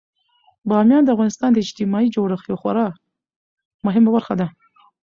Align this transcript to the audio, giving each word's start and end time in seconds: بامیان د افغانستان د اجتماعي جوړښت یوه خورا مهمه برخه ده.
بامیان 0.69 1.03
د 1.05 1.09
افغانستان 1.15 1.49
د 1.53 1.57
اجتماعي 1.65 2.07
جوړښت 2.15 2.45
یوه 2.47 2.59
خورا 2.61 2.87
مهمه 3.85 4.09
برخه 4.15 4.33
ده. 4.39 4.47